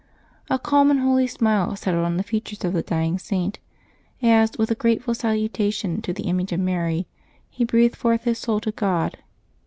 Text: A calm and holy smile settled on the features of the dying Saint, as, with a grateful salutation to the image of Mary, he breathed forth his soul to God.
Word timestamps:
A 0.49 0.57
calm 0.57 0.89
and 0.89 1.01
holy 1.01 1.27
smile 1.27 1.75
settled 1.75 2.05
on 2.05 2.17
the 2.17 2.23
features 2.23 2.63
of 2.63 2.73
the 2.73 2.81
dying 2.81 3.19
Saint, 3.19 3.59
as, 4.23 4.57
with 4.57 4.71
a 4.71 4.73
grateful 4.73 5.13
salutation 5.13 6.01
to 6.01 6.11
the 6.11 6.23
image 6.23 6.51
of 6.51 6.59
Mary, 6.59 7.05
he 7.51 7.63
breathed 7.65 7.95
forth 7.97 8.23
his 8.23 8.39
soul 8.39 8.59
to 8.61 8.71
God. 8.71 9.19